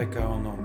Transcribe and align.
Apeka 0.00 0.26
un, 0.26 0.46
un 0.46 0.59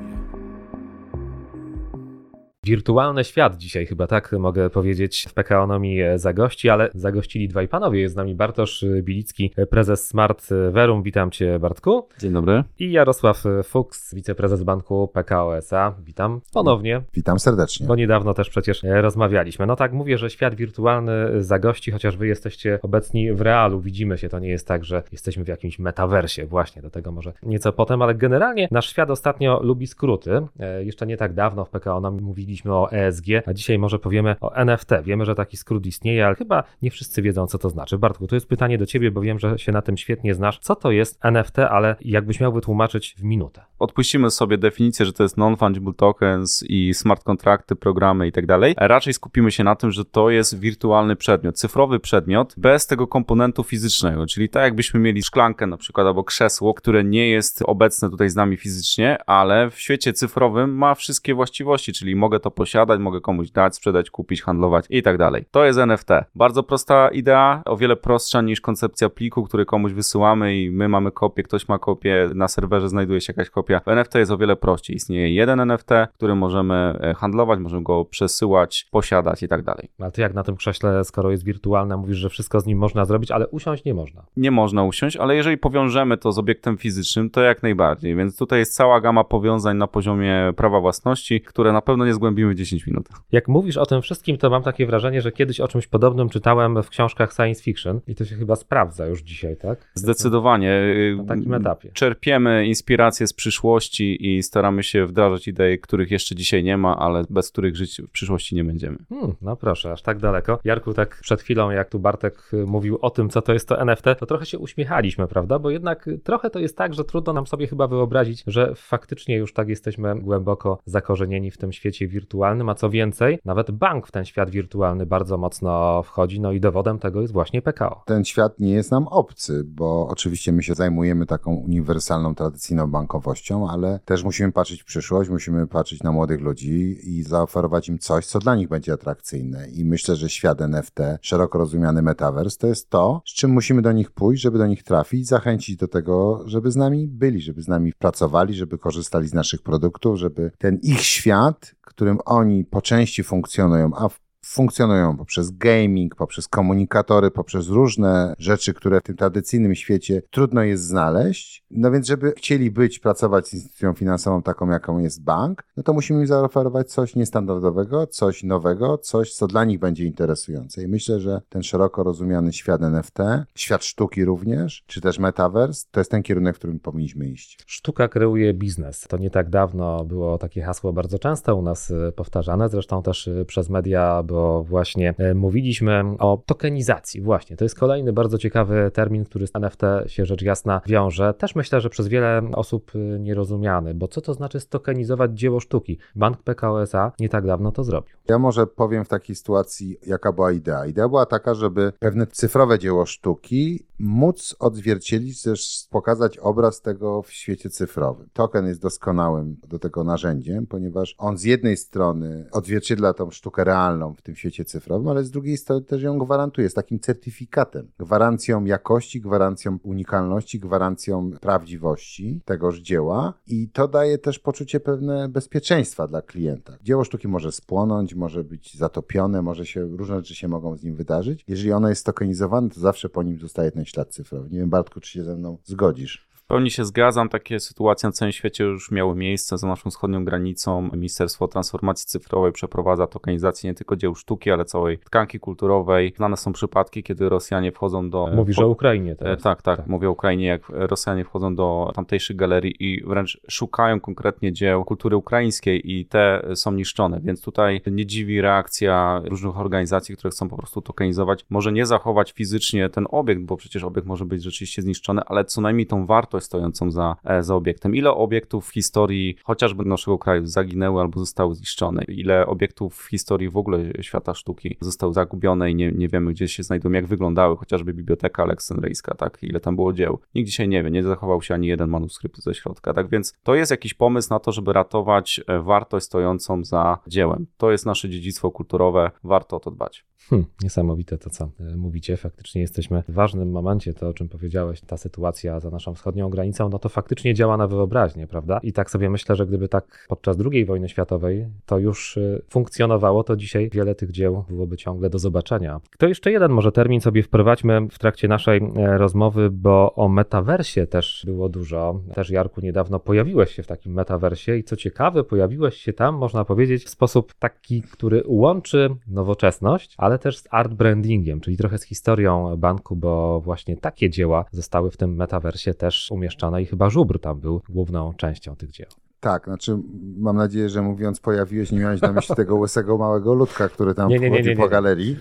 Wirtualny 2.66 3.24
świat 3.24 3.58
dzisiaj, 3.58 3.86
chyba 3.86 4.08
tak 4.08 4.32
mogę 4.32 4.70
powiedzieć, 4.70 5.26
w 5.30 5.34
PKOnomii 5.34 6.00
zagości, 6.16 6.70
ale 6.70 6.90
zagościli 6.94 7.48
dwaj 7.48 7.68
panowie. 7.68 8.02
Jest 8.02 8.14
z 8.14 8.18
nami 8.18 8.36
Bartosz 8.36 8.86
Bilicki, 9.02 9.52
prezes 9.70 10.08
Smart 10.08 10.48
Verum. 10.72 11.04
Witam 11.04 11.32
cię, 11.32 11.60
Bartku. 11.60 12.08
Dzień 12.20 12.34
dobry. 12.34 12.64
I 12.80 12.92
Jarosław 12.92 13.44
Fuchs, 13.64 14.16
wiceprezes 14.16 14.64
banku 14.64 15.08
PKO 15.08 15.58
SA. 15.58 15.96
Witam 16.04 16.42
ponownie. 16.54 17.02
Witam 17.14 17.40
serdecznie. 17.40 17.88
Bo 17.88 17.96
niedawno 17.96 18.34
też 18.34 18.50
przecież 18.50 18.84
rozmawialiśmy. 18.84 19.66
No 19.66 19.76
tak, 19.76 19.94
mówię, 19.94 20.18
że 20.18 20.30
świat 20.30 20.56
wirtualny 20.56 21.44
zagości, 21.44 21.92
chociaż 21.92 22.18
wy 22.18 22.28
jesteście 22.28 22.80
obecni 22.82 23.34
w 23.34 23.42
realu, 23.42 23.80
widzimy 23.80 24.18
się. 24.18 24.30
To 24.30 24.40
nie 24.40 24.50
jest 24.50 24.68
tak, 24.68 24.86
że 24.86 25.04
jesteśmy 25.12 25.44
w 25.44 25.48
jakimś 25.48 25.80
metaversie, 25.80 26.46
właśnie 26.46 26.82
do 26.82 26.90
tego 26.90 27.12
może 27.12 27.34
nieco 27.44 27.74
potem, 27.74 28.02
ale 28.02 28.16
generalnie 28.16 28.68
nasz 28.72 28.90
świat 28.90 29.10
ostatnio 29.10 29.60
lubi 29.64 29.88
skróty. 29.88 30.42
Jeszcze 30.80 31.08
nie 31.08 31.18
tak 31.18 31.34
dawno 31.34 31.66
w 31.66 31.70
PKO 31.70 32.12
mówili 32.12 32.55
mówiliśmy 32.56 32.74
o 32.74 32.92
ESG, 32.92 33.26
a 33.46 33.54
dzisiaj 33.54 33.80
może 33.80 34.00
powiemy 34.00 34.36
o 34.42 34.56
NFT. 34.56 34.90
Wiemy, 35.04 35.26
że 35.26 35.36
taki 35.36 35.58
skrót 35.58 35.86
istnieje, 35.86 36.26
ale 36.26 36.36
chyba 36.36 36.64
nie 36.82 36.92
wszyscy 36.92 37.22
wiedzą, 37.22 37.48
co 37.48 37.58
to 37.58 37.70
znaczy. 37.70 37.98
Bartku, 37.98 38.28
to 38.28 38.36
jest 38.36 38.48
pytanie 38.48 38.78
do 38.78 38.86
ciebie, 38.86 39.12
bo 39.12 39.22
wiem, 39.22 39.40
że 39.40 39.60
się 39.60 39.72
na 39.72 39.82
tym 39.82 39.98
świetnie 39.98 40.34
znasz. 40.34 40.60
Co 40.60 40.76
to 40.76 40.92
jest 40.92 41.26
NFT, 41.26 41.60
ale 41.60 41.96
jakbyś 42.02 42.40
miał 42.40 42.54
wytłumaczyć 42.54 43.16
w 43.18 43.24
minutę? 43.24 43.62
Odpuścimy 43.80 44.32
sobie 44.32 44.58
definicję, 44.58 45.06
że 45.06 45.14
to 45.14 45.24
jest 45.24 45.38
non-fungible 45.38 45.94
tokens 45.94 46.64
i 46.70 46.94
smart 46.94 47.24
kontrakty, 47.24 47.76
programy 47.76 48.28
i 48.28 48.32
tak 48.32 48.46
dalej. 48.46 48.76
Raczej 48.78 49.14
skupimy 49.14 49.52
się 49.52 49.64
na 49.64 49.76
tym, 49.76 49.92
że 49.92 50.06
to 50.06 50.30
jest 50.30 50.60
wirtualny 50.60 51.16
przedmiot, 51.16 51.58
cyfrowy 51.58 52.00
przedmiot 52.00 52.54
bez 52.58 52.88
tego 52.88 53.08
komponentu 53.08 53.64
fizycznego, 53.64 54.26
czyli 54.26 54.50
tak 54.50 54.64
jakbyśmy 54.64 55.00
mieli 55.00 55.24
szklankę 55.24 55.68
na 55.68 55.78
przykład 55.78 56.08
albo 56.08 56.24
krzesło, 56.24 56.74
które 56.74 57.04
nie 57.04 57.30
jest 57.30 57.62
obecne 57.66 58.10
tutaj 58.10 58.30
z 58.30 58.36
nami 58.36 58.58
fizycznie, 58.58 59.18
ale 59.26 59.70
w 59.72 59.80
świecie 59.80 60.14
cyfrowym 60.14 60.78
ma 60.78 60.96
wszystkie 60.96 61.34
właściwości, 61.34 61.94
czyli 61.94 62.16
mogę 62.16 62.40
to 62.40 62.45
posiadać, 62.52 63.00
mogę 63.00 63.22
komuś 63.22 63.52
dać, 63.52 63.76
sprzedać, 63.76 64.10
kupić, 64.10 64.42
handlować 64.42 64.86
i 64.90 65.04
tak 65.04 65.18
dalej. 65.18 65.46
To 65.52 65.66
jest 65.66 65.80
NFT. 65.80 66.10
Bardzo 66.36 66.64
prosta 66.64 67.10
idea, 67.10 67.62
o 67.66 67.78
wiele 67.78 67.96
prostsza 67.96 68.42
niż 68.42 68.62
koncepcja 68.62 69.10
pliku, 69.10 69.44
który 69.44 69.66
komuś 69.66 69.94
wysyłamy 69.94 70.58
i 70.58 70.72
my 70.72 70.90
mamy 70.90 71.12
kopię, 71.12 71.44
ktoś 71.44 71.68
ma 71.68 71.80
kopię, 71.80 72.30
na 72.36 72.48
serwerze 72.48 72.90
znajduje 72.90 73.22
się 73.22 73.34
jakaś 73.34 73.50
kopia. 73.50 73.80
W 73.80 73.88
NFT 73.88 74.16
jest 74.16 74.32
o 74.32 74.38
wiele 74.38 74.56
prościej. 74.56 74.96
Istnieje 74.96 75.34
jeden 75.34 75.60
NFT, 75.60 75.90
który 76.14 76.36
możemy 76.36 77.00
e, 77.02 77.14
handlować, 77.14 77.60
możemy 77.60 77.84
go 77.84 78.06
przesyłać, 78.06 78.88
posiadać 78.92 79.44
i 79.44 79.48
tak 79.48 79.64
dalej. 79.64 79.90
Ale 80.00 80.12
ty 80.12 80.22
jak 80.22 80.34
na 80.34 80.44
tym 80.44 80.56
krześle, 80.56 81.04
skoro 81.04 81.32
jest 81.32 81.44
wirtualne, 81.44 81.98
mówisz, 81.98 82.18
że 82.18 82.30
wszystko 82.30 82.60
z 82.60 82.66
nim 82.66 82.78
można 82.78 83.06
zrobić, 83.06 83.32
ale 83.32 83.48
usiąść 83.48 83.86
nie 83.86 83.94
można. 83.94 84.26
Nie 84.38 84.52
można 84.52 84.84
usiąść, 84.84 85.18
ale 85.18 85.36
jeżeli 85.36 85.58
powiążemy 85.58 86.18
to 86.18 86.32
z 86.32 86.40
obiektem 86.40 86.78
fizycznym, 86.78 87.30
to 87.30 87.42
jak 87.42 87.64
najbardziej. 87.64 88.16
Więc 88.16 88.38
tutaj 88.38 88.60
jest 88.60 88.76
cała 88.76 89.02
gama 89.02 89.24
powiązań 89.24 89.78
na 89.78 89.88
poziomie 89.88 90.54
prawa 90.56 90.80
własności, 90.80 91.42
które 91.42 91.74
na 91.74 91.82
pewno 91.82 92.06
nie 92.06 92.14
zgłębiamy 92.14 92.35
zgłębimy 92.36 92.56
10 92.56 92.88
minut. 92.88 93.10
Jak 93.32 93.48
mówisz 93.48 93.78
o 93.78 93.86
tym 93.86 94.02
wszystkim, 94.02 94.38
to 94.38 94.50
mam 94.50 94.64
takie 94.64 94.86
wrażenie, 94.86 95.22
że 95.22 95.32
kiedyś 95.32 95.60
o 95.60 95.68
czymś 95.68 95.88
podobnym 95.88 96.30
czytałem 96.30 96.84
w 96.84 96.90
książkach 96.90 97.34
science 97.34 97.64
fiction 97.64 98.02
i 98.08 98.16
to 98.16 98.26
się 98.26 98.36
chyba 98.36 98.56
sprawdza 98.56 99.08
już 99.08 99.22
dzisiaj, 99.22 99.58
tak? 99.58 99.92
Zdecydowanie. 99.94 100.82
Na 101.18 101.24
takim 101.24 101.54
etapie. 101.54 101.92
Czerpiemy 101.94 102.66
inspiracje 102.66 103.28
z 103.28 103.34
przyszłości 103.34 104.36
i 104.36 104.44
staramy 104.44 104.84
się 104.84 105.06
wdrażać 105.06 105.48
idee, 105.48 105.80
których 105.82 106.12
jeszcze 106.12 106.36
dzisiaj 106.36 106.64
nie 106.64 106.78
ma, 106.78 106.98
ale 106.98 107.24
bez 107.30 107.52
których 107.52 107.76
żyć 107.76 108.02
w 108.02 108.10
przyszłości 108.10 108.56
nie 108.56 108.64
będziemy. 108.64 108.98
Hmm, 109.10 109.34
no 109.42 109.56
proszę, 109.56 109.92
aż 109.92 110.02
tak 110.02 110.20
daleko. 110.20 110.60
Jarku, 110.64 110.94
tak 110.94 111.20
przed 111.22 111.42
chwilą, 111.42 111.72
jak 111.72 111.90
tu 111.90 112.00
Bartek 112.00 112.52
mówił 112.68 112.98
o 113.02 113.10
tym, 113.10 113.30
co 113.30 113.42
to 113.42 113.54
jest 113.54 113.68
to 113.68 113.82
NFT, 113.82 114.06
to 114.20 114.26
trochę 114.26 114.46
się 114.46 114.60
uśmiechaliśmy, 114.60 115.28
prawda? 115.28 115.60
Bo 115.60 115.70
jednak 115.70 116.10
trochę 116.24 116.50
to 116.50 116.60
jest 116.60 116.78
tak, 116.78 116.94
że 116.94 117.04
trudno 117.04 117.34
nam 117.34 117.48
sobie 117.48 117.68
chyba 117.68 117.88
wyobrazić, 117.88 118.44
że 118.48 118.74
faktycznie 118.76 119.38
już 119.38 119.54
tak 119.54 119.70
jesteśmy 119.70 120.22
głęboko 120.22 120.80
zakorzenieni 120.86 121.52
w 121.52 121.58
tym 121.58 121.74
świecie 121.74 122.08
wirtualnym, 122.08 122.25
a 122.70 122.76
co 122.76 122.90
więcej, 122.90 123.40
nawet 123.46 123.72
bank 123.72 124.08
w 124.08 124.12
ten 124.12 124.26
świat 124.26 124.50
wirtualny 124.50 125.06
bardzo 125.06 125.38
mocno 125.38 126.04
wchodzi, 126.04 126.40
no 126.40 126.52
i 126.52 126.60
dowodem 126.60 127.00
tego 127.00 127.22
jest 127.22 127.34
właśnie 127.34 127.62
PKO. 127.62 128.04
Ten 128.06 128.26
świat 128.26 128.60
nie 128.60 128.72
jest 128.72 128.92
nam 128.92 129.08
obcy, 129.08 129.64
bo 129.66 130.08
oczywiście 130.08 130.52
my 130.52 130.64
się 130.64 130.76
zajmujemy 130.76 131.26
taką 131.26 131.56
uniwersalną, 131.56 132.36
tradycyjną 132.36 132.92
bankowością, 132.92 133.70
ale 133.70 134.00
też 134.06 134.24
musimy 134.24 134.52
patrzeć 134.52 134.82
w 134.82 134.86
przyszłość, 134.86 135.30
musimy 135.30 135.68
patrzeć 135.68 136.04
na 136.04 136.12
młodych 136.12 136.42
ludzi 136.42 136.98
i 137.04 137.24
zaoferować 137.24 137.90
im 137.90 138.00
coś, 138.00 138.26
co 138.26 138.40
dla 138.40 138.56
nich 138.56 138.68
będzie 138.68 138.94
atrakcyjne. 138.94 139.68
I 139.70 139.86
myślę, 139.86 140.16
że 140.16 140.30
świat 140.30 140.62
NFT, 140.62 141.00
szeroko 141.22 141.58
rozumiany 141.58 142.02
metaverse, 142.02 142.58
to 142.58 142.68
jest 142.68 142.90
to, 142.90 143.22
z 143.26 143.34
czym 143.34 143.52
musimy 143.52 143.82
do 143.82 143.92
nich 143.92 144.12
pójść, 144.12 144.44
żeby 144.44 144.58
do 144.58 144.68
nich 144.68 144.84
trafić, 144.84 145.28
zachęcić 145.28 145.78
do 145.78 145.88
tego, 145.88 146.44
żeby 146.46 146.72
z 146.72 146.76
nami 146.76 147.08
byli, 147.08 147.42
żeby 147.42 147.62
z 147.62 147.68
nami 147.68 147.94
pracowali, 147.94 148.54
żeby 148.54 148.78
korzystali 148.78 149.28
z 149.28 149.34
naszych 149.34 149.62
produktów, 149.62 150.18
żeby 150.18 150.52
ten 150.58 150.80
ich 150.84 151.02
świat, 151.02 151.76
którym 152.06 152.20
oni 152.26 152.66
po 152.66 152.82
części 152.82 153.24
funkcjonują, 153.24 153.92
a 153.96 154.10
w 154.10 154.20
funkcjonują 154.46 155.18
poprzez 155.18 155.52
gaming, 155.52 156.16
poprzez 156.16 156.48
komunikatory, 156.48 157.32
poprzez 157.32 157.68
różne 157.68 158.36
rzeczy, 158.40 158.74
które 158.74 159.00
w 159.00 159.04
tym 159.04 159.16
tradycyjnym 159.16 159.76
świecie 159.76 160.22
trudno 160.32 160.64
jest 160.64 160.84
znaleźć. 160.84 161.66
No 161.72 161.92
więc, 161.92 162.08
żeby 162.08 162.34
chcieli 162.38 162.72
być, 162.72 163.00
pracować 163.00 163.48
z 163.48 163.54
instytucją 163.54 163.94
finansową 163.94 164.42
taką, 164.42 164.70
jaką 164.70 165.00
jest 165.00 165.24
bank, 165.24 165.64
no 165.78 165.84
to 165.84 165.94
musimy 165.94 166.20
im 166.20 166.28
zaoferować 166.28 166.92
coś 166.92 167.16
niestandardowego, 167.16 168.08
coś 168.08 168.44
nowego, 168.44 168.98
coś, 168.98 169.34
co 169.34 169.48
dla 169.48 169.66
nich 169.66 169.80
będzie 169.80 170.06
interesujące. 170.06 170.84
I 170.84 170.88
myślę, 170.88 171.20
że 171.20 171.42
ten 171.50 171.64
szeroko 171.64 172.04
rozumiany 172.04 172.54
świat 172.54 172.82
NFT, 172.82 173.18
świat 173.56 173.86
sztuki 173.86 174.26
również, 174.26 174.84
czy 174.88 175.02
też 175.02 175.20
metaverse, 175.20 175.86
to 175.92 176.00
jest 176.00 176.12
ten 176.12 176.24
kierunek, 176.24 176.56
w 176.56 176.60
którym 176.60 176.80
powinniśmy 176.80 177.28
iść. 177.28 177.58
Sztuka 177.66 178.08
kreuje 178.08 178.54
biznes. 178.54 179.06
To 179.10 179.18
nie 179.18 179.30
tak 179.30 179.50
dawno 179.50 180.06
było 180.06 180.38
takie 180.38 180.62
hasło 180.62 180.94
bardzo 180.94 181.20
często 181.20 181.56
u 181.56 181.62
nas 181.62 181.92
e, 181.92 182.12
powtarzane, 182.12 182.70
zresztą 182.70 183.04
też 183.04 183.28
e, 183.28 183.46
przez 183.46 183.70
media 183.70 184.24
było 184.24 184.35
bo 184.36 184.64
właśnie 184.64 185.14
e, 185.18 185.34
mówiliśmy 185.34 186.04
o 186.20 186.44
tokenizacji. 186.46 187.22
Właśnie, 187.22 187.58
to 187.58 187.66
jest 187.66 187.80
kolejny 187.80 188.14
bardzo 188.14 188.38
ciekawy 188.38 188.92
termin, 188.94 189.26
który 189.26 189.48
z 189.48 189.52
NFT 189.56 189.82
się 190.08 190.26
rzecz 190.26 190.42
jasna 190.42 190.82
wiąże. 190.88 191.34
Też 191.34 191.56
myślę, 191.56 191.82
że 191.82 191.90
przez 191.90 192.08
wiele 192.08 192.42
osób 192.54 192.92
e, 192.96 193.20
nierozumiany, 193.20 193.94
bo 193.94 194.08
co 194.08 194.22
to 194.22 194.34
znaczy 194.34 194.60
stokenizować 194.60 195.32
dzieło 195.40 195.60
sztuki? 195.60 195.98
Bank 196.16 196.38
PKO 196.44 196.82
SA 196.82 197.12
nie 197.20 197.30
tak 197.30 197.46
dawno 197.46 197.72
to 197.72 197.84
zrobił. 197.84 198.16
Ja 198.30 198.40
może 198.40 198.68
powiem 198.68 199.06
w 199.06 199.08
takiej 199.08 199.36
sytuacji, 199.36 199.98
jaka 200.08 200.32
była 200.32 200.52
idea. 200.52 200.86
Idea 200.86 201.10
była 201.10 201.26
taka, 201.26 201.54
żeby 201.54 201.94
pewne 202.00 202.28
cyfrowe 202.28 202.80
dzieło 202.80 203.06
sztuki 203.06 203.86
móc 204.00 204.56
odzwierciedlić, 204.60 205.42
też 205.42 205.88
pokazać 205.90 206.38
obraz 206.38 206.82
tego 206.82 207.22
w 207.22 207.32
świecie 207.32 207.70
cyfrowym. 207.70 208.30
Token 208.34 208.68
jest 208.68 208.82
doskonałym 208.82 209.58
do 209.68 209.80
tego 209.80 210.04
narzędziem, 210.04 210.68
ponieważ 210.68 211.16
on 211.18 211.38
z 211.38 211.44
jednej 211.44 211.78
strony 211.78 212.48
odzwierciedla 212.52 213.14
tą 213.14 213.32
sztukę 213.32 213.64
realną 213.64 214.14
w 214.14 214.22
tym 214.26 214.36
świecie 214.36 214.66
cyfrowym, 214.66 215.08
ale 215.08 215.24
z 215.24 215.32
drugiej 215.32 215.58
strony 215.58 215.82
też 215.82 216.02
ją 216.02 216.18
gwarantuje, 216.18 216.64
jest 216.64 216.76
takim 216.76 217.00
certyfikatem, 217.00 217.92
gwarancją 218.00 218.66
jakości, 218.66 219.22
gwarancją 219.22 219.80
unikalności, 219.84 220.60
gwarancją 220.60 221.32
prawdziwości 221.32 222.42
tegoż 222.46 222.80
dzieła 222.80 223.34
i 223.48 223.70
to 223.70 223.88
daje 223.88 224.18
też 224.18 224.40
poczucie 224.40 224.80
pewne 224.80 225.30
bezpieczeństwa 225.30 226.08
dla 226.08 226.22
klienta. 226.22 226.78
Dzieło 226.82 227.04
sztuki 227.04 227.28
może 227.28 227.52
spłonąć, 227.52 228.16
może 228.16 228.44
być 228.44 228.78
zatopione, 228.78 229.42
może 229.42 229.66
się, 229.66 229.82
różne 229.82 230.16
rzeczy 230.16 230.36
się 230.36 230.48
mogą 230.48 230.78
z 230.78 230.84
nim 230.84 230.96
wydarzyć. 230.96 231.44
Jeżeli 231.48 231.72
ono 231.72 231.90
jest 231.90 232.06
tokenizowane, 232.06 232.70
to 232.70 232.80
zawsze 232.80 233.10
po 233.10 233.24
nim 233.24 233.40
zostaje 233.40 233.72
ten 233.72 233.86
ślad 233.86 234.10
cyfrowy. 234.14 234.50
Nie 234.50 234.60
wiem, 234.60 234.70
Bartku, 234.70 235.00
czy 235.00 235.12
się 235.12 235.24
ze 235.24 235.36
mną 235.36 235.58
zgodzisz? 235.64 236.28
W 236.46 236.48
pełni 236.48 236.72
się 236.72 236.86
zgadzam, 236.86 237.30
takie 237.30 237.60
sytuacje 237.60 238.10
na 238.10 238.14
całym 238.14 238.32
świecie 238.32 238.64
już 238.64 238.92
miały 238.92 239.16
miejsce 239.16 239.58
za 239.58 239.68
naszą 239.68 239.90
wschodnią 239.90 240.26
granicą. 240.26 240.90
Ministerstwo 240.94 241.48
Transformacji 241.48 242.08
Cyfrowej 242.08 242.52
przeprowadza 242.52 243.08
tokenizację 243.08 243.70
nie 243.70 243.74
tylko 243.74 243.96
dzieł 243.96 244.16
sztuki, 244.16 244.52
ale 244.52 244.66
całej 244.66 245.00
tkanki 245.00 245.40
kulturowej. 245.40 246.14
Znane 246.18 246.38
są 246.38 246.54
przypadki, 246.54 247.04
kiedy 247.04 247.30
Rosjanie 247.30 247.72
wchodzą 247.72 248.10
do... 248.10 248.28
Mówisz 248.36 248.60
o 248.60 248.68
Ukrainie. 248.68 249.12
E, 249.12 249.38
tak, 249.38 249.62
tak, 249.62 249.62
tak, 249.62 249.88
mówię 249.88 250.08
o 250.10 250.12
Ukrainie, 250.12 250.46
jak 250.46 250.62
Rosjanie 250.70 251.26
wchodzą 251.26 251.56
do 251.56 251.92
tamtejszych 251.96 252.36
galerii 252.36 252.76
i 252.80 253.04
wręcz 253.06 253.42
szukają 253.50 254.00
konkretnie 254.00 254.54
dzieł 254.54 254.86
kultury 254.86 255.16
ukraińskiej 255.16 255.92
i 255.92 256.06
te 256.06 256.48
są 256.56 256.72
niszczone, 256.72 257.20
więc 257.24 257.42
tutaj 257.42 257.82
nie 257.88 258.06
dziwi 258.06 258.42
reakcja 258.42 259.22
różnych 259.26 259.58
organizacji, 259.58 260.18
które 260.18 260.32
chcą 260.32 260.50
po 260.50 260.58
prostu 260.58 260.82
tokenizować. 260.82 261.46
Może 261.50 261.72
nie 261.72 261.86
zachować 261.86 262.32
fizycznie 262.32 262.90
ten 262.90 263.06
obiekt, 263.12 263.42
bo 263.42 263.58
przecież 263.58 263.84
obiekt 263.84 264.08
może 264.08 264.26
być 264.26 264.44
rzeczywiście 264.44 264.82
zniszczony, 264.82 265.22
ale 265.26 265.46
co 265.46 265.62
najmniej 265.62 265.88
tą 265.88 266.06
wartość 266.06 266.35
wartość 266.36 266.46
stojącą 266.46 266.92
za, 266.92 267.16
e, 267.24 267.44
za 267.44 267.56
obiektem. 267.56 267.96
Ile 267.96 268.12
obiektów 268.12 268.68
w 268.68 268.74
historii 268.74 269.36
chociażby 269.44 269.86
naszego 269.86 270.18
kraju 270.18 270.46
zaginęły 270.46 271.02
albo 271.02 271.20
zostały 271.20 271.56
zniszczone? 271.56 272.04
Ile 272.08 272.46
obiektów 272.46 272.96
w 272.96 273.10
historii 273.10 273.50
w 273.50 273.58
ogóle 273.58 273.80
świata 274.02 274.34
sztuki 274.34 274.78
zostały 274.82 275.14
zagubione 275.14 275.72
i 275.72 275.76
nie, 275.76 275.92
nie 275.92 276.08
wiemy, 276.08 276.32
gdzie 276.32 276.48
się 276.48 276.64
znajdują, 276.64 276.94
jak 276.96 277.08
wyglądały, 277.08 277.58
chociażby 277.58 277.94
Biblioteka 277.94 278.44
Aleksandryjska, 278.44 279.16
tak? 279.16 279.38
Ile 279.42 279.60
tam 279.60 279.76
było 279.76 279.94
dzieł. 279.94 280.20
Nikt 280.36 280.50
dzisiaj 280.50 280.68
nie 280.68 280.84
wie, 280.84 280.92
nie 280.92 281.04
zachował 281.04 281.42
się 281.42 281.54
ani 281.54 281.68
jeden 281.68 281.90
manuskrypt 281.90 282.44
ze 282.44 282.54
środka, 282.54 282.94
tak? 282.94 283.10
Więc 283.10 283.34
to 283.44 283.56
jest 283.56 283.72
jakiś 283.72 283.94
pomysł 283.94 284.30
na 284.30 284.40
to, 284.40 284.52
żeby 284.52 284.74
ratować 284.74 285.42
e, 285.48 285.60
wartość 285.60 286.06
stojącą 286.06 286.64
za 286.64 286.98
dziełem. 287.08 287.48
To 287.58 287.72
jest 287.72 287.86
nasze 287.86 288.10
dziedzictwo 288.10 288.52
kulturowe, 288.52 289.12
warto 289.24 289.56
o 289.56 289.60
to 289.60 289.72
dbać. 289.72 290.06
Hmm, 290.30 290.46
niesamowite 290.64 291.18
to, 291.18 291.30
co 291.30 291.50
e, 291.60 291.78
mówicie. 291.78 292.18
Faktycznie 292.18 292.62
jesteśmy 292.62 293.04
w 293.08 293.14
ważnym 293.14 293.52
momencie, 293.52 293.94
to 293.94 294.10
o 294.10 294.14
czym 294.14 294.30
powiedziałeś, 294.30 294.82
ta 294.82 294.98
sytuacja 294.98 295.60
za 295.60 295.70
naszą 295.70 295.94
wschodnią 295.94 296.25
wschodnią 296.26 296.30
granicą, 296.30 296.70
no 296.70 296.80
to 296.80 296.90
faktycznie 296.90 297.34
działa 297.34 297.58
na 297.58 297.68
wyobraźnię, 297.68 298.28
prawda? 298.28 298.60
I 298.64 298.74
tak 298.74 298.92
sobie 298.92 299.10
myślę, 299.10 299.36
że 299.36 299.46
gdyby 299.46 299.68
tak 299.68 300.06
podczas 300.10 300.38
II 300.52 300.66
wojny 300.66 300.90
światowej 300.90 301.48
to 301.66 301.80
już 301.80 302.18
y, 302.18 302.42
funkcjonowało, 302.50 303.24
to 303.24 303.36
dzisiaj 303.36 303.70
wiele 303.74 303.96
tych 303.96 304.12
dzieł 304.12 304.44
byłoby 304.50 304.78
ciągle 304.78 305.10
do 305.10 305.20
zobaczenia. 305.20 305.82
To 305.98 306.08
jeszcze 306.08 306.32
jeden 306.32 306.52
może 306.52 306.72
termin 306.72 307.02
sobie 307.02 307.24
wprowadźmy 307.24 307.88
w 307.92 308.00
trakcie 308.00 308.28
naszej 308.28 308.58
e, 308.58 308.98
rozmowy, 308.98 309.50
bo 309.52 309.96
o 309.96 310.10
metaversie 310.10 310.88
też 310.88 311.24
było 311.26 311.50
dużo. 311.50 312.00
Też 312.14 312.30
Jarku 312.30 312.62
niedawno 312.62 313.00
pojawiłeś 313.00 313.52
się 313.52 313.64
w 313.64 313.68
takim 313.68 313.94
metaversie 313.94 314.56
i 314.56 314.64
co 314.64 314.76
ciekawe, 314.76 315.24
pojawiłeś 315.24 315.76
się 315.76 315.94
tam, 315.94 316.16
można 316.16 316.46
powiedzieć, 316.46 316.86
w 316.86 316.90
sposób 316.90 317.34
taki, 317.40 317.82
który 317.82 318.24
łączy 318.28 318.90
nowoczesność, 319.08 319.96
ale 319.98 320.20
też 320.20 320.38
z 320.38 320.48
art 320.52 320.74
brandingiem, 320.74 321.42
czyli 321.42 321.58
trochę 321.58 321.78
z 321.78 321.84
historią 321.84 322.58
banku, 322.58 322.96
bo 322.96 323.42
właśnie 323.42 323.78
takie 323.78 324.10
dzieła 324.10 324.46
zostały 324.52 324.92
w 324.92 324.98
tym 324.98 325.16
metaversie 325.16 325.74
też 325.74 326.12
umieszczone 326.16 326.62
i 326.62 326.66
chyba 326.66 326.90
żubr 326.90 327.20
tam 327.20 327.40
był 327.40 327.62
główną 327.70 328.14
częścią 328.14 328.56
tych 328.56 328.72
dzieł. 328.72 329.05
Tak, 329.20 329.46
znaczy 329.46 329.78
mam 330.18 330.38
nadzieję, 330.38 330.70
że 330.70 330.82
mówiąc 330.82 331.20
pojawiłeś, 331.20 331.72
nie 331.72 331.80
miałeś 331.80 332.02
na 332.02 332.12
myśli 332.12 332.36
tego 332.36 332.56
łysego 332.66 332.98
małego 332.98 333.34
ludka, 333.34 333.70
który 333.70 333.94
tam 333.96 334.10
Nie, 334.10 334.20
nie, 334.20 334.30
nie, 334.30 334.42
nie, 334.42 334.56
po 334.56 334.70
galerii. 334.70 335.18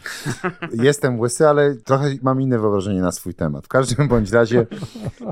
Jestem 0.72 1.20
łysy, 1.20 1.48
ale 1.48 1.74
trochę 1.74 2.10
mam 2.22 2.40
inne 2.40 2.58
wyobrażenie 2.58 3.00
na 3.00 3.12
swój 3.12 3.34
temat. 3.34 3.64
W 3.64 3.68
każdym 3.68 4.08
bądź 4.08 4.32
razie, 4.32 4.66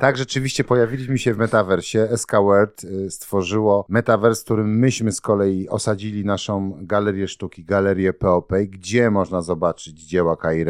tak 0.01 0.17
rzeczywiście 0.17 0.65
pojawiliśmy 0.65 1.19
się 1.19 1.35
w 1.35 1.39
metaversie. 1.39 2.09
SK 2.17 2.33
World 2.33 2.85
y, 2.85 3.11
stworzyło 3.11 3.87
metavers, 3.89 4.41
w 4.41 4.45
którym 4.45 4.79
myśmy 4.79 5.13
z 5.13 5.21
kolei 5.21 5.69
osadzili 5.69 6.25
naszą 6.25 6.79
galerię 6.83 7.29
sztuki, 7.29 7.65
galerię 7.65 8.13
POP, 8.13 8.53
gdzie 8.69 9.11
można 9.11 9.43
zobaczyć 9.43 10.09
dzieła 10.09 10.37
Kai 10.37 10.65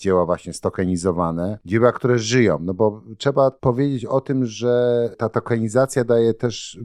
dzieła 0.00 0.26
właśnie 0.26 0.52
stokenizowane, 0.52 1.58
dzieła, 1.64 1.92
które 1.92 2.18
żyją. 2.18 2.58
No 2.60 2.74
bo 2.74 3.02
trzeba 3.18 3.50
powiedzieć 3.50 4.04
o 4.04 4.20
tym, 4.20 4.46
że 4.46 5.10
ta 5.18 5.28
tokenizacja 5.28 6.04
daje 6.04 6.34
też 6.34 6.78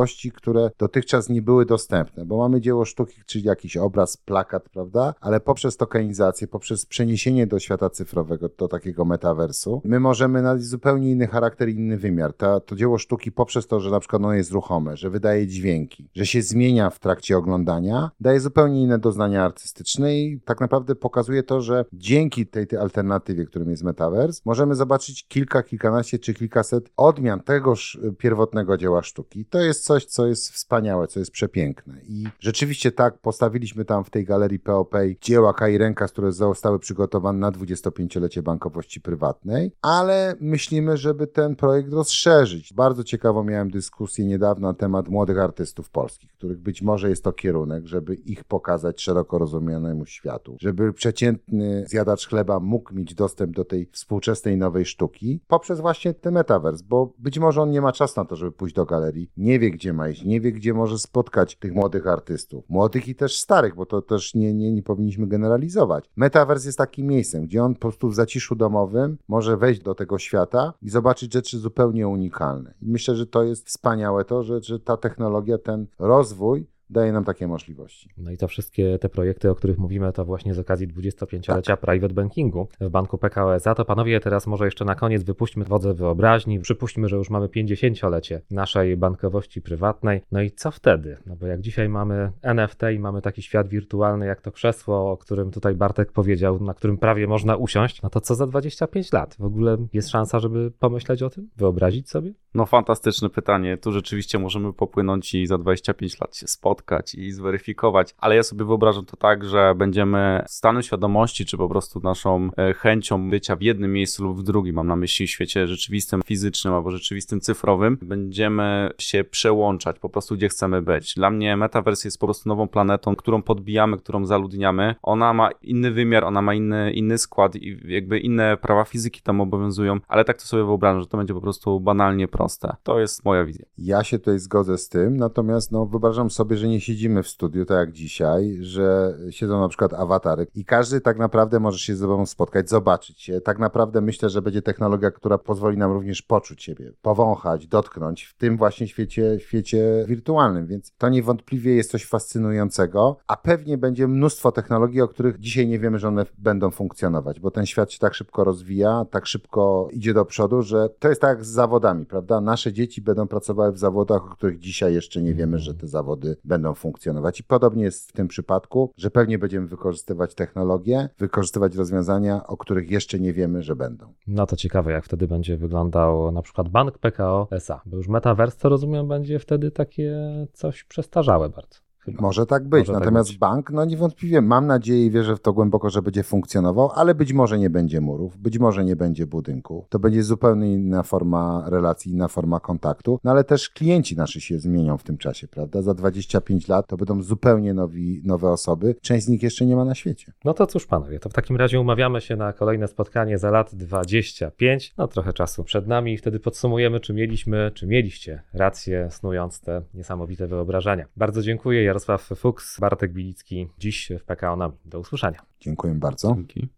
możliwości, 0.00 0.32
które 0.32 0.70
dotychczas 0.78 1.28
nie 1.28 1.42
były 1.42 1.66
dostępne, 1.66 2.24
bo 2.24 2.36
mamy 2.36 2.60
dzieło 2.60 2.84
sztuki, 2.84 3.20
czyli 3.26 3.44
jakiś 3.44 3.76
obraz, 3.76 4.16
plakat, 4.16 4.68
prawda? 4.68 5.14
Ale 5.20 5.40
poprzez 5.40 5.76
tokenizację, 5.76 6.48
poprzez 6.48 6.86
przeniesienie 6.86 7.46
do 7.46 7.58
świata 7.58 7.90
cyfrowego, 7.90 8.48
do 8.58 8.68
takiego 8.68 9.04
metaversu, 9.04 9.82
my 9.84 10.00
możemy 10.00 10.42
nadać 10.42 10.64
zupełnie 10.64 11.10
inny 11.10 11.26
charakter, 11.26 11.68
inny 11.68 11.96
wymiar. 11.96 12.32
Ta, 12.32 12.60
to 12.60 12.76
dzieło 12.76 12.98
sztuki 12.98 13.32
poprzez 13.32 13.66
to, 13.66 13.80
że 13.80 13.90
na 13.90 14.00
przykład 14.00 14.22
ono 14.22 14.34
jest 14.34 14.50
ruchome, 14.50 14.96
że 14.96 15.10
wydaje 15.10 15.46
dźwięki, 15.46 16.08
że 16.14 16.26
się 16.26 16.42
zmienia 16.42 16.90
w 16.90 16.98
trakcie 16.98 17.38
oglądania, 17.38 18.10
daje 18.20 18.40
zupełnie 18.40 18.82
inne 18.82 18.98
doznania 18.98 19.44
artystyczne 19.44 20.16
i 20.16 20.40
tak 20.44 20.60
naprawdę 20.60 20.94
pokazuje 20.94 21.42
to, 21.42 21.60
że 21.60 21.84
dzięki 21.92 22.46
tej, 22.46 22.66
tej 22.66 22.78
alternatywie, 22.78 23.44
którym 23.44 23.70
jest 23.70 23.84
metaverse, 23.84 24.42
możemy 24.44 24.74
zobaczyć 24.74 25.28
kilka, 25.28 25.62
kilkanaście 25.62 26.18
czy 26.18 26.34
kilkaset 26.34 26.90
odmian 26.96 27.40
tegoż 27.40 27.94
y, 27.94 28.12
pierwotnego 28.12 28.76
dzieła 28.76 29.02
sztuki. 29.02 29.44
To 29.44 29.58
jest 29.58 29.79
coś, 29.80 30.04
co 30.04 30.26
jest 30.26 30.50
wspaniałe, 30.50 31.06
co 31.06 31.18
jest 31.18 31.30
przepiękne. 31.30 32.00
I 32.08 32.24
rzeczywiście 32.40 32.92
tak, 32.92 33.18
postawiliśmy 33.18 33.84
tam 33.84 34.04
w 34.04 34.10
tej 34.10 34.24
galerii 34.24 34.58
POP 34.58 34.94
dzieła 35.20 35.54
Kai 35.54 35.78
Rękas, 35.78 36.12
które 36.12 36.32
zostały 36.32 36.78
przygotowane 36.78 37.38
na 37.38 37.52
25-lecie 37.52 38.42
bankowości 38.42 39.00
prywatnej, 39.00 39.72
ale 39.82 40.36
myślimy, 40.40 40.96
żeby 40.96 41.26
ten 41.26 41.56
projekt 41.56 41.92
rozszerzyć. 41.92 42.72
Bardzo 42.72 43.04
ciekawą 43.04 43.44
miałem 43.44 43.70
dyskusję 43.70 44.24
niedawno 44.24 44.68
na 44.68 44.74
temat 44.74 45.08
młodych 45.08 45.38
artystów 45.38 45.90
polskich, 45.90 46.32
których 46.32 46.58
być 46.58 46.82
może 46.82 47.10
jest 47.10 47.24
to 47.24 47.32
kierunek, 47.32 47.86
żeby 47.86 48.14
ich 48.14 48.44
pokazać 48.44 49.02
szeroko 49.02 49.38
rozumianemu 49.38 50.06
światu, 50.06 50.56
żeby 50.60 50.92
przeciętny 50.92 51.84
zjadacz 51.88 52.28
chleba 52.28 52.60
mógł 52.60 52.94
mieć 52.94 53.14
dostęp 53.14 53.56
do 53.56 53.64
tej 53.64 53.86
współczesnej 53.92 54.56
nowej 54.56 54.84
sztuki 54.84 55.40
poprzez 55.48 55.80
właśnie 55.80 56.14
ten 56.14 56.34
metavers, 56.34 56.82
bo 56.82 57.14
być 57.18 57.38
może 57.38 57.62
on 57.62 57.70
nie 57.70 57.80
ma 57.80 57.92
czasu 57.92 58.20
na 58.20 58.24
to, 58.24 58.36
żeby 58.36 58.52
pójść 58.52 58.74
do 58.74 58.86
galerii, 58.86 59.30
nie 59.36 59.58
wie 59.58 59.69
gdzie 59.70 59.92
ma 59.92 60.08
iść, 60.08 60.24
nie 60.24 60.40
wie 60.40 60.52
gdzie 60.52 60.74
może 60.74 60.98
spotkać 60.98 61.56
tych 61.56 61.74
młodych 61.74 62.06
artystów, 62.06 62.64
młodych 62.68 63.08
i 63.08 63.14
też 63.14 63.36
starych, 63.36 63.74
bo 63.74 63.86
to 63.86 64.02
też 64.02 64.34
nie, 64.34 64.54
nie, 64.54 64.72
nie 64.72 64.82
powinniśmy 64.82 65.26
generalizować. 65.26 66.10
Metavers 66.16 66.64
jest 66.64 66.78
takim 66.78 67.06
miejscem, 67.06 67.44
gdzie 67.44 67.64
on 67.64 67.74
po 67.74 67.80
prostu 67.80 68.08
w 68.08 68.14
zaciszu 68.14 68.56
domowym 68.56 69.18
może 69.28 69.56
wejść 69.56 69.82
do 69.82 69.94
tego 69.94 70.18
świata 70.18 70.72
i 70.82 70.90
zobaczyć 70.90 71.32
rzeczy 71.32 71.58
zupełnie 71.58 72.08
unikalne. 72.08 72.74
I 72.82 72.90
myślę, 72.90 73.16
że 73.16 73.26
to 73.26 73.42
jest 73.42 73.66
wspaniałe 73.66 74.24
to, 74.24 74.42
że, 74.42 74.62
że 74.62 74.80
ta 74.80 74.96
technologia, 74.96 75.58
ten 75.58 75.86
rozwój 75.98 76.66
daje 76.90 77.12
nam 77.12 77.24
takie 77.24 77.46
możliwości. 77.46 78.10
No 78.18 78.30
i 78.30 78.36
to 78.36 78.48
wszystkie 78.48 78.98
te 78.98 79.08
projekty, 79.08 79.50
o 79.50 79.54
których 79.54 79.78
mówimy, 79.78 80.12
to 80.12 80.24
właśnie 80.24 80.54
z 80.54 80.58
okazji 80.58 80.88
25-lecia 80.88 81.76
private 81.76 82.14
bankingu 82.14 82.68
w 82.80 82.90
banku 82.90 83.18
PKO 83.18 83.54
SA. 83.54 83.74
To 83.74 83.84
panowie, 83.84 84.20
teraz 84.20 84.46
może 84.46 84.64
jeszcze 84.64 84.84
na 84.84 84.94
koniec 84.94 85.22
wypuśćmy 85.22 85.64
wodze 85.64 85.94
wyobraźni. 85.94 86.60
Przypuśćmy, 86.60 87.08
że 87.08 87.16
już 87.16 87.30
mamy 87.30 87.46
50-lecie 87.46 88.40
naszej 88.50 88.96
bankowości 88.96 89.62
prywatnej. 89.62 90.22
No 90.32 90.42
i 90.42 90.50
co 90.50 90.70
wtedy? 90.70 91.16
No 91.26 91.36
bo 91.36 91.46
jak 91.46 91.60
dzisiaj 91.60 91.88
mamy 91.88 92.32
NFT 92.42 92.82
i 92.94 92.98
mamy 92.98 93.22
taki 93.22 93.42
świat 93.42 93.68
wirtualny, 93.68 94.26
jak 94.26 94.40
to 94.40 94.52
krzesło, 94.52 95.10
o 95.10 95.16
którym 95.16 95.50
tutaj 95.50 95.74
Bartek 95.74 96.12
powiedział, 96.12 96.60
na 96.60 96.74
którym 96.74 96.98
prawie 96.98 97.26
można 97.26 97.56
usiąść, 97.56 98.02
no 98.02 98.10
to 98.10 98.20
co 98.20 98.34
za 98.34 98.46
25 98.46 99.12
lat? 99.12 99.36
W 99.38 99.44
ogóle 99.44 99.76
jest 99.92 100.08
szansa, 100.08 100.38
żeby 100.38 100.70
pomyśleć 100.78 101.22
o 101.22 101.30
tym? 101.30 101.50
Wyobrazić 101.56 102.10
sobie? 102.10 102.32
No 102.54 102.66
fantastyczne 102.66 103.30
pytanie. 103.30 103.76
Tu 103.76 103.92
rzeczywiście 103.92 104.38
możemy 104.38 104.72
popłynąć 104.72 105.34
i 105.34 105.46
za 105.46 105.58
25 105.58 106.20
lat 106.20 106.36
się 106.36 106.48
spotkać 106.48 107.14
i 107.14 107.32
zweryfikować, 107.32 108.14
ale 108.18 108.36
ja 108.36 108.42
sobie 108.42 108.64
wyobrażam 108.64 109.04
to 109.04 109.16
tak, 109.16 109.44
że 109.44 109.74
będziemy 109.76 110.44
stanem 110.48 110.82
świadomości, 110.82 111.44
czy 111.44 111.56
po 111.56 111.68
prostu 111.68 112.00
naszą 112.00 112.50
e, 112.56 112.74
chęcią 112.74 113.30
bycia 113.30 113.56
w 113.56 113.62
jednym 113.62 113.92
miejscu 113.92 114.24
lub 114.24 114.40
w 114.40 114.42
drugim, 114.42 114.74
mam 114.74 114.86
na 114.86 114.96
myśli 114.96 115.26
w 115.26 115.30
świecie 115.30 115.66
rzeczywistym, 115.66 116.22
fizycznym 116.24 116.74
albo 116.74 116.90
rzeczywistym 116.90 117.40
cyfrowym, 117.40 117.98
będziemy 118.02 118.90
się 118.98 119.24
przełączać 119.24 119.98
po 119.98 120.08
prostu 120.08 120.34
gdzie 120.34 120.48
chcemy 120.48 120.82
być. 120.82 121.14
Dla 121.14 121.30
mnie 121.30 121.56
Metaverse 121.56 122.08
jest 122.08 122.18
po 122.18 122.26
prostu 122.26 122.48
nową 122.48 122.68
planetą, 122.68 123.16
którą 123.16 123.42
podbijamy, 123.42 123.98
którą 123.98 124.26
zaludniamy. 124.26 124.94
Ona 125.02 125.32
ma 125.32 125.50
inny 125.62 125.90
wymiar, 125.90 126.24
ona 126.24 126.42
ma 126.42 126.54
inny, 126.54 126.92
inny 126.92 127.18
skład 127.18 127.56
i 127.56 127.80
jakby 127.84 128.18
inne 128.18 128.56
prawa 128.56 128.84
fizyki 128.84 129.22
tam 129.22 129.40
obowiązują, 129.40 130.00
ale 130.08 130.24
tak 130.24 130.38
to 130.38 130.44
sobie 130.44 130.64
wyobrażam, 130.64 131.00
że 131.00 131.06
to 131.06 131.16
będzie 131.16 131.34
po 131.34 131.40
prostu 131.40 131.80
banalnie 131.80 132.28
proste. 132.40 132.76
To 132.82 133.00
jest 133.00 133.24
moja 133.24 133.44
wizja. 133.44 133.64
Ja 133.78 134.04
się 134.04 134.18
tutaj 134.18 134.38
zgodzę 134.38 134.78
z 134.78 134.88
tym, 134.88 135.16
natomiast 135.16 135.72
no, 135.72 135.86
wyobrażam 135.86 136.30
sobie, 136.30 136.56
że 136.56 136.68
nie 136.68 136.80
siedzimy 136.80 137.22
w 137.22 137.28
studiu 137.28 137.64
tak 137.64 137.78
jak 137.78 137.92
dzisiaj, 137.92 138.58
że 138.60 139.18
siedzą 139.30 139.60
na 139.60 139.68
przykład 139.68 139.94
awatary 139.94 140.46
i 140.54 140.64
każdy 140.64 141.00
tak 141.00 141.18
naprawdę 141.18 141.60
może 141.60 141.78
się 141.78 141.96
ze 141.96 142.04
sobą 142.04 142.26
spotkać, 142.26 142.70
zobaczyć 142.70 143.22
się. 143.22 143.40
Tak 143.40 143.58
naprawdę 143.58 144.00
myślę, 144.00 144.30
że 144.30 144.42
będzie 144.42 144.62
technologia, 144.62 145.10
która 145.10 145.38
pozwoli 145.38 145.76
nam 145.76 145.92
również 145.92 146.22
poczuć 146.22 146.62
siebie, 146.62 146.92
powąchać, 147.02 147.66
dotknąć 147.66 148.24
w 148.24 148.34
tym 148.34 148.56
właśnie 148.56 148.88
świecie, 148.88 149.40
świecie 149.40 150.04
wirtualnym, 150.08 150.66
więc 150.66 150.92
to 150.98 151.08
niewątpliwie 151.08 151.74
jest 151.74 151.90
coś 151.90 152.06
fascynującego, 152.06 153.16
a 153.26 153.36
pewnie 153.36 153.78
będzie 153.78 154.08
mnóstwo 154.08 154.52
technologii, 154.52 155.00
o 155.00 155.08
których 155.08 155.38
dzisiaj 155.38 155.66
nie 155.66 155.78
wiemy, 155.78 155.98
że 155.98 156.08
one 156.08 156.26
będą 156.38 156.70
funkcjonować, 156.70 157.40
bo 157.40 157.50
ten 157.50 157.66
świat 157.66 157.92
się 157.92 157.98
tak 157.98 158.14
szybko 158.14 158.44
rozwija, 158.44 159.04
tak 159.10 159.26
szybko 159.26 159.88
idzie 159.92 160.14
do 160.14 160.24
przodu, 160.24 160.62
że 160.62 160.88
to 160.98 161.08
jest 161.08 161.20
tak 161.20 161.44
z 161.44 161.48
zawodami, 161.48 162.06
prawda? 162.06 162.29
Nasze 162.40 162.72
dzieci 162.72 163.02
będą 163.02 163.28
pracowały 163.28 163.72
w 163.72 163.78
zawodach, 163.78 164.24
o 164.24 164.28
których 164.28 164.58
dzisiaj 164.58 164.94
jeszcze 164.94 165.22
nie 165.22 165.34
wiemy, 165.34 165.58
że 165.58 165.74
te 165.74 165.88
zawody 165.88 166.36
będą 166.44 166.74
funkcjonować. 166.74 167.40
I 167.40 167.44
podobnie 167.44 167.84
jest 167.84 168.08
w 168.08 168.12
tym 168.12 168.28
przypadku, 168.28 168.92
że 168.96 169.10
pewnie 169.10 169.38
będziemy 169.38 169.66
wykorzystywać 169.66 170.34
technologię, 170.34 171.08
wykorzystywać 171.18 171.74
rozwiązania, 171.74 172.46
o 172.46 172.56
których 172.56 172.90
jeszcze 172.90 173.20
nie 173.20 173.32
wiemy, 173.32 173.62
że 173.62 173.76
będą. 173.76 174.12
No 174.26 174.46
to 174.46 174.56
ciekawe, 174.56 174.92
jak 174.92 175.04
wtedy 175.04 175.28
będzie 175.28 175.56
wyglądał 175.56 176.32
na 176.32 176.42
przykład 176.42 176.68
bank 176.68 176.98
PKO 176.98 177.48
SA, 177.50 177.80
bo 177.86 177.96
już 177.96 178.08
metaverse, 178.08 178.58
to 178.58 178.68
rozumiem, 178.68 179.08
będzie 179.08 179.38
wtedy 179.38 179.70
takie 179.70 180.16
coś 180.52 180.84
przestarzałe 180.84 181.48
bardzo. 181.48 181.89
Chyba. 182.00 182.22
Może 182.22 182.46
tak 182.46 182.68
być. 182.68 182.80
Może 182.80 182.92
tak 182.92 183.00
Natomiast 183.00 183.30
być. 183.30 183.38
bank, 183.38 183.70
no 183.70 183.84
niewątpliwie 183.84 184.40
mam 184.40 184.66
nadzieję 184.66 185.06
i 185.06 185.10
wierzę 185.10 185.36
w 185.36 185.40
to 185.40 185.52
głęboko, 185.52 185.90
że 185.90 186.02
będzie 186.02 186.22
funkcjonował, 186.22 186.90
ale 186.94 187.14
być 187.14 187.32
może 187.32 187.58
nie 187.58 187.70
będzie 187.70 188.00
murów, 188.00 188.36
być 188.36 188.58
może 188.58 188.84
nie 188.84 188.96
będzie 188.96 189.26
budynku. 189.26 189.86
To 189.88 189.98
będzie 189.98 190.22
zupełnie 190.22 190.72
inna 190.72 191.02
forma 191.02 191.64
relacji, 191.66 192.12
inna 192.12 192.28
forma 192.28 192.60
kontaktu, 192.60 193.18
no 193.24 193.30
ale 193.30 193.44
też 193.44 193.70
klienci 193.70 194.16
nasi 194.16 194.40
się 194.40 194.58
zmienią 194.58 194.98
w 194.98 195.02
tym 195.02 195.18
czasie, 195.18 195.48
prawda? 195.48 195.82
Za 195.82 195.94
25 195.94 196.68
lat 196.68 196.86
to 196.86 196.96
będą 196.96 197.22
zupełnie 197.22 197.74
nowi, 197.74 198.22
nowe 198.24 198.50
osoby. 198.50 198.94
Część 199.02 199.26
z 199.26 199.28
nich 199.28 199.42
jeszcze 199.42 199.66
nie 199.66 199.76
ma 199.76 199.84
na 199.84 199.94
świecie. 199.94 200.32
No 200.44 200.54
to 200.54 200.66
cóż, 200.66 200.86
panowie, 200.86 201.20
to 201.20 201.28
w 201.28 201.32
takim 201.32 201.56
razie 201.56 201.80
umawiamy 201.80 202.20
się 202.20 202.36
na 202.36 202.52
kolejne 202.52 202.88
spotkanie 202.88 203.38
za 203.38 203.50
lat 203.50 203.74
25. 203.74 204.94
No 204.98 205.08
trochę 205.08 205.32
czasu 205.32 205.64
przed 205.64 205.86
nami 205.86 206.12
i 206.12 206.18
wtedy 206.18 206.40
podsumujemy, 206.40 207.00
czy 207.00 207.14
mieliśmy, 207.14 207.70
czy 207.74 207.86
mieliście 207.86 208.42
rację, 208.54 209.08
snując 209.10 209.60
te 209.60 209.82
niesamowite 209.94 210.46
wyobrażenia. 210.46 211.06
Bardzo 211.16 211.42
dziękuję. 211.42 211.84
Jarosław 211.84 211.99
Fuchs, 212.36 212.80
Bartek 212.80 213.12
Bilicki, 213.12 213.68
dziś 213.78 214.12
w 214.20 214.24
PKO. 214.24 214.72
Do 214.84 215.00
usłyszenia. 215.00 215.42
Dziękuję 215.60 215.94
bardzo. 215.94 216.34
Dzięki. 216.34 216.68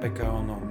PKO. 0.00 0.61